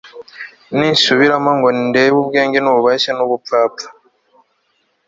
nisubiramo 0.77 1.51
ngo 1.57 1.69
ndebe 1.87 2.15
ubwenge 2.21 2.59
n'ubusazi 2.61 3.09
n'ubupfapfa 3.13 3.85